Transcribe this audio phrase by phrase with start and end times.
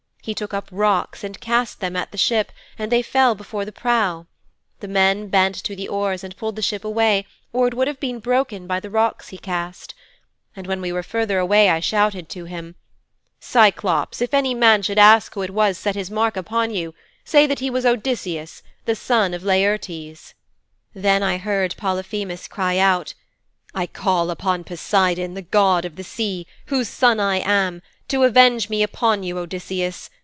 [0.23, 3.71] He took up rocks and cast them at the ship and they fell before the
[3.71, 4.27] prow.
[4.79, 7.99] The men bent to the oars and pulled the ship away or it would have
[7.99, 9.95] been broken by the rocks he cast.
[10.55, 12.75] And when we were further away I shouted to him:
[13.39, 16.93] '"Cyclops, if any man should ask who it was set his mark upon you,
[17.25, 20.35] say that he was Odysseus, the son of Laertes."'
[20.93, 23.15] 'Then I heard Polyphemus cry out,
[23.73, 28.67] "I call upon Poseidon, the god of the sea, whose son I am, to avenge
[28.69, 30.09] me upon you, Odysseus.